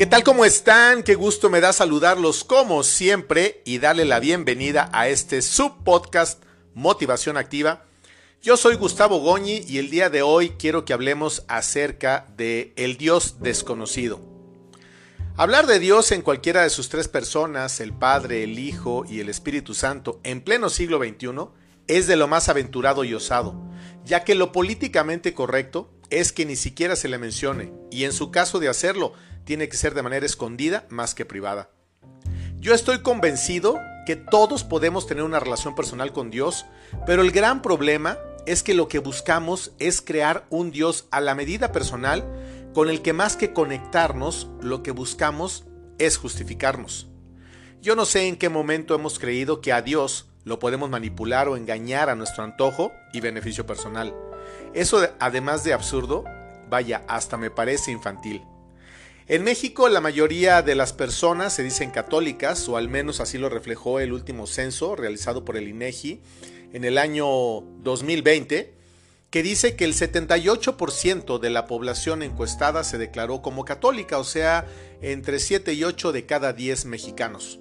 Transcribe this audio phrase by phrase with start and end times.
[0.00, 0.24] ¿Qué tal?
[0.24, 1.02] ¿Cómo están?
[1.02, 6.42] Qué gusto me da saludarlos como siempre y darle la bienvenida a este subpodcast
[6.72, 7.84] Motivación Activa.
[8.40, 12.96] Yo soy Gustavo Goñi y el día de hoy quiero que hablemos acerca de el
[12.96, 14.22] Dios desconocido.
[15.36, 19.28] Hablar de Dios en cualquiera de sus tres personas, el Padre, el Hijo y el
[19.28, 21.28] Espíritu Santo, en pleno siglo XXI,
[21.88, 23.54] es de lo más aventurado y osado,
[24.06, 28.30] ya que lo políticamente correcto es que ni siquiera se le mencione, y en su
[28.30, 29.12] caso de hacerlo,
[29.50, 31.70] tiene que ser de manera escondida más que privada.
[32.60, 36.66] Yo estoy convencido que todos podemos tener una relación personal con Dios,
[37.04, 41.34] pero el gran problema es que lo que buscamos es crear un Dios a la
[41.34, 42.24] medida personal
[42.74, 45.64] con el que más que conectarnos, lo que buscamos
[45.98, 47.08] es justificarnos.
[47.82, 51.56] Yo no sé en qué momento hemos creído que a Dios lo podemos manipular o
[51.56, 54.14] engañar a nuestro antojo y beneficio personal.
[54.74, 56.22] Eso, además de absurdo,
[56.68, 58.44] vaya, hasta me parece infantil.
[59.30, 63.48] En México la mayoría de las personas se dicen católicas, o al menos así lo
[63.48, 66.20] reflejó el último censo realizado por el INEGI
[66.72, 68.74] en el año 2020,
[69.30, 74.66] que dice que el 78% de la población encuestada se declaró como católica, o sea,
[75.00, 77.60] entre 7 y 8 de cada 10 mexicanos.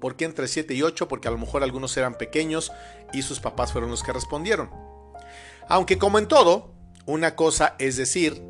[0.00, 1.06] ¿Por qué entre 7 y 8?
[1.06, 2.72] Porque a lo mejor algunos eran pequeños
[3.12, 4.70] y sus papás fueron los que respondieron.
[5.68, 6.72] Aunque como en todo,
[7.04, 8.42] una cosa es decir,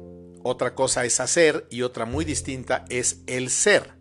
[0.43, 3.95] otra cosa es hacer y otra muy distinta es el ser.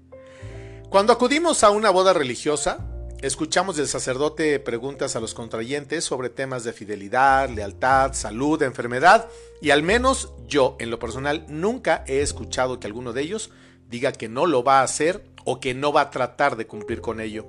[0.89, 2.85] Cuando acudimos a una boda religiosa,
[3.21, 9.27] escuchamos del sacerdote preguntas a los contrayentes sobre temas de fidelidad, lealtad, salud, enfermedad
[9.61, 13.51] y al menos yo en lo personal nunca he escuchado que alguno de ellos
[13.87, 17.01] diga que no lo va a hacer o que no va a tratar de cumplir
[17.01, 17.47] con ello.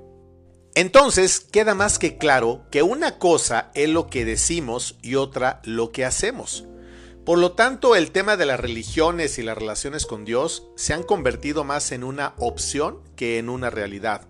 [0.74, 5.92] Entonces queda más que claro que una cosa es lo que decimos y otra lo
[5.92, 6.64] que hacemos.
[7.24, 11.02] Por lo tanto, el tema de las religiones y las relaciones con Dios se han
[11.02, 14.26] convertido más en una opción que en una realidad.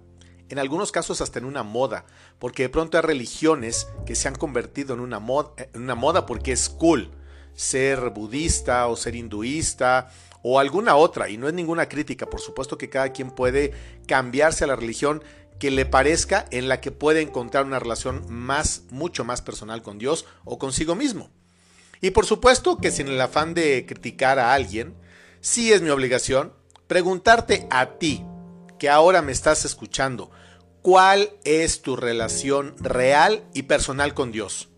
[0.49, 2.05] En algunos casos hasta en una moda,
[2.41, 6.51] porque de pronto hay religiones que se han convertido en una, moda, una moda porque
[6.51, 7.13] es cool
[7.55, 10.11] ser budista o ser hinduista
[10.43, 13.73] o alguna otra, y no es ninguna crítica, por supuesto que cada quien puede
[14.09, 15.23] cambiarse a la religión
[15.61, 19.99] que le parezca en la que puede encontrar una relación más, mucho más personal con
[19.99, 21.31] Dios o consigo mismo.
[22.01, 24.95] Y por supuesto que sin el afán de criticar a alguien,
[25.41, 26.53] sí es mi obligación
[26.87, 28.25] preguntarte a ti,
[28.79, 30.31] que ahora me estás escuchando,
[30.83, 34.71] ¿cuál es tu relación real y personal con Dios?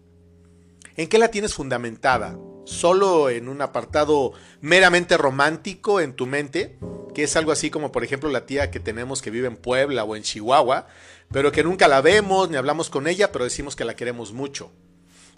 [0.96, 2.36] ¿En qué la tienes fundamentada?
[2.64, 6.78] ¿Solo en un apartado meramente romántico en tu mente?
[7.14, 10.04] Que es algo así como por ejemplo la tía que tenemos que vive en Puebla
[10.04, 10.88] o en Chihuahua,
[11.30, 14.70] pero que nunca la vemos ni hablamos con ella, pero decimos que la queremos mucho.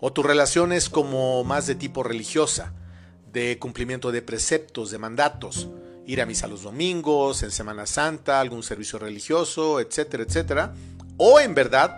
[0.07, 2.75] O tu relación es como más de tipo religiosa,
[3.33, 5.71] de cumplimiento de preceptos, de mandatos,
[6.07, 10.75] ir a misa los domingos, en Semana Santa, algún servicio religioso, etcétera, etcétera.
[11.17, 11.97] O en verdad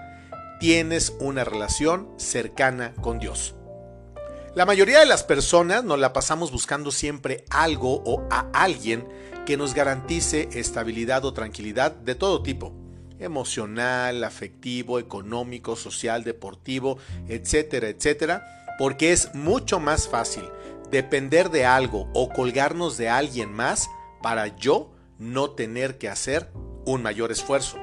[0.61, 3.57] tienes una relación cercana con Dios.
[4.55, 9.05] La mayoría de las personas nos la pasamos buscando siempre algo o a alguien
[9.47, 12.86] que nos garantice estabilidad o tranquilidad de todo tipo
[13.19, 18.47] emocional, afectivo, económico, social, deportivo, etcétera, etcétera,
[18.79, 20.45] porque es mucho más fácil
[20.91, 23.89] depender de algo o colgarnos de alguien más
[24.23, 26.51] para yo no tener que hacer
[26.85, 27.79] un mayor esfuerzo.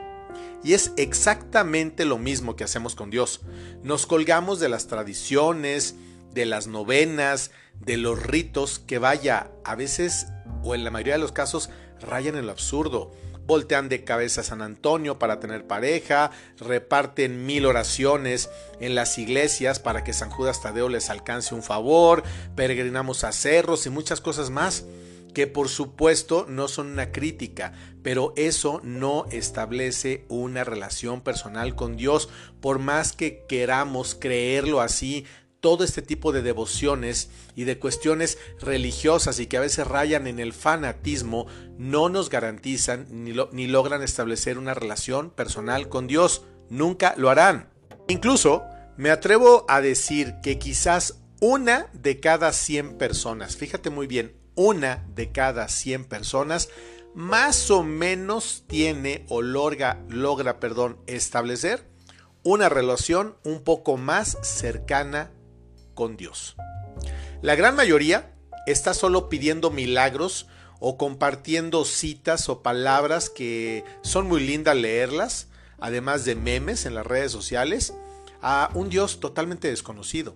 [0.63, 3.41] Y es exactamente lo mismo que hacemos con Dios.
[3.83, 5.95] Nos colgamos de las tradiciones,
[6.33, 10.27] de las novenas, de los ritos que vaya, a veces
[10.63, 13.11] o en la mayoría de los casos rayan en lo absurdo.
[13.45, 18.49] Voltean de cabeza a San Antonio para tener pareja, reparten mil oraciones
[18.79, 22.23] en las iglesias para que San Judas Tadeo les alcance un favor,
[22.55, 24.85] peregrinamos a cerros y muchas cosas más
[25.33, 27.73] que por supuesto no son una crítica,
[28.03, 32.29] pero eso no establece una relación personal con Dios,
[32.61, 35.25] por más que queramos creerlo así,
[35.63, 40.41] todo este tipo de devociones y de cuestiones religiosas y que a veces rayan en
[40.41, 41.47] el fanatismo
[41.77, 46.41] no nos garantizan ni, ni logran establecer una relación personal con Dios.
[46.69, 47.69] Nunca lo harán.
[48.09, 48.63] Incluso
[48.97, 55.07] me atrevo a decir que quizás una de cada 100 personas, fíjate muy bien, una
[55.15, 56.67] de cada 100 personas
[57.15, 61.87] más o menos tiene o logra, logra perdón, establecer
[62.43, 65.31] una relación un poco más cercana
[65.93, 66.55] con Dios.
[67.41, 68.33] La gran mayoría
[68.65, 70.47] está solo pidiendo milagros
[70.79, 75.47] o compartiendo citas o palabras que son muy lindas leerlas,
[75.79, 77.93] además de memes en las redes sociales,
[78.41, 80.35] a un Dios totalmente desconocido.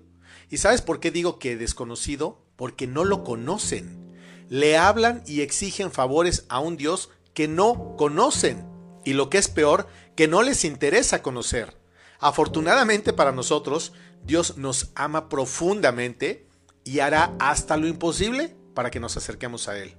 [0.49, 2.41] ¿Y sabes por qué digo que desconocido?
[2.55, 4.15] Porque no lo conocen.
[4.49, 8.65] Le hablan y exigen favores a un Dios que no conocen
[9.03, 11.77] y lo que es peor, que no les interesa conocer.
[12.19, 13.93] Afortunadamente para nosotros,
[14.27, 16.45] Dios nos ama profundamente
[16.83, 19.95] y hará hasta lo imposible para que nos acerquemos a Él.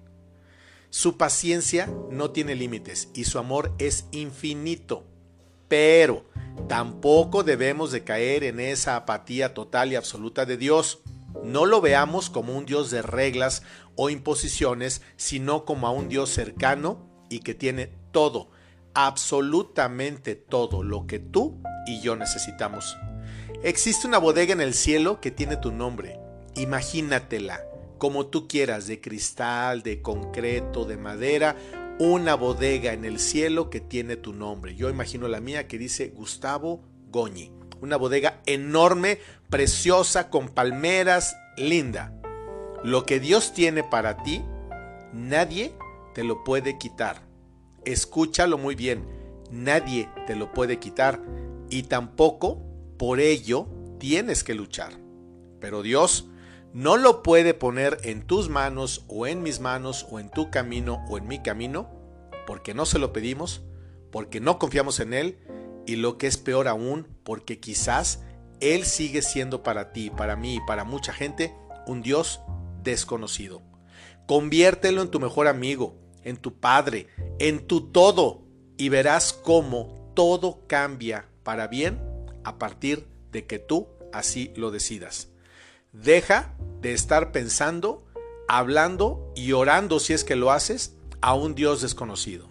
[0.91, 5.07] Su paciencia no tiene límites y su amor es infinito.
[5.67, 6.27] Pero
[6.69, 11.01] tampoco debemos de caer en esa apatía total y absoluta de Dios.
[11.43, 13.63] No lo veamos como un Dios de reglas
[13.97, 18.51] o imposiciones, sino como a un Dios cercano y que tiene todo,
[18.93, 22.97] absolutamente todo lo que tú y yo necesitamos.
[23.63, 26.21] Existe una bodega en el cielo que tiene tu nombre.
[26.55, 27.65] Imagínatela,
[27.99, 31.57] como tú quieras, de cristal, de concreto, de madera,
[31.99, 34.77] una bodega en el cielo que tiene tu nombre.
[34.77, 37.51] Yo imagino la mía que dice Gustavo Goñi.
[37.81, 39.19] Una bodega enorme,
[39.51, 42.15] preciosa, con palmeras, linda.
[42.85, 44.41] Lo que Dios tiene para ti,
[45.13, 45.73] nadie
[46.15, 47.23] te lo puede quitar.
[47.85, 49.05] Escúchalo muy bien,
[49.51, 51.21] nadie te lo puede quitar
[51.71, 52.68] y tampoco
[52.99, 53.69] por ello
[53.99, 54.99] tienes que luchar.
[55.61, 56.29] Pero Dios
[56.73, 61.05] no lo puede poner en tus manos o en mis manos o en tu camino
[61.09, 61.89] o en mi camino
[62.47, 63.63] porque no se lo pedimos,
[64.11, 65.39] porque no confiamos en Él
[65.87, 68.23] y lo que es peor aún, porque quizás
[68.61, 71.55] Él sigue siendo para ti, para mí y para mucha gente
[71.87, 72.41] un Dios
[72.83, 73.63] desconocido.
[74.27, 77.09] Conviértelo en tu mejor amigo, en tu Padre,
[77.39, 78.47] en tu todo
[78.77, 82.08] y verás cómo todo cambia para bien
[82.45, 85.29] a partir de que tú así lo decidas.
[85.93, 88.05] Deja de estar pensando,
[88.47, 92.49] hablando y orando si es que lo haces a un Dios desconocido.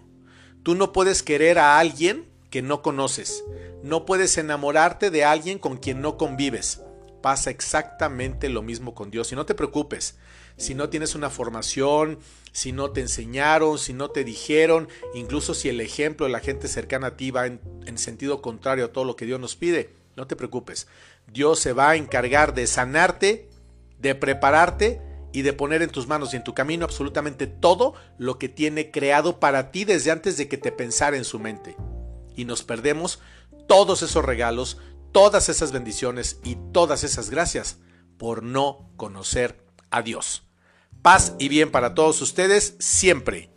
[0.62, 3.44] Tú no puedes querer a alguien que no conoces.
[3.82, 6.82] No puedes enamorarte de alguien con quien no convives.
[7.22, 9.32] Pasa exactamente lo mismo con Dios.
[9.32, 10.18] Y no te preocupes,
[10.58, 12.18] si no tienes una formación,
[12.52, 16.68] si no te enseñaron, si no te dijeron, incluso si el ejemplo de la gente
[16.68, 19.94] cercana a ti va en, en sentido contrario a todo lo que Dios nos pide,
[20.16, 20.88] no te preocupes.
[21.32, 23.48] Dios se va a encargar de sanarte,
[23.98, 25.00] de prepararte
[25.32, 28.90] y de poner en tus manos y en tu camino absolutamente todo lo que tiene
[28.90, 31.76] creado para ti desde antes de que te pensara en su mente.
[32.34, 33.20] Y nos perdemos
[33.66, 34.78] todos esos regalos,
[35.12, 37.78] todas esas bendiciones y todas esas gracias
[38.16, 40.47] por no conocer a Dios.
[41.02, 43.50] Paz y bien para todos ustedes siempre.